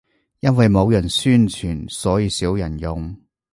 [0.39, 3.15] 因為冇人宣傳，所以少人用